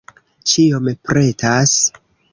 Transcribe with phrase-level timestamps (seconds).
[0.53, 1.79] Ĉiom pretas.